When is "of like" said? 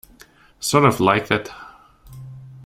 0.83-1.27